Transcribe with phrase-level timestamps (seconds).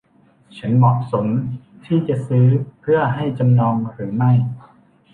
[0.57, 1.25] ฉันเหมาะสม
[1.85, 2.45] ที่จะซื้อ
[2.81, 4.31] เพื่อให้จำนองหรือไม่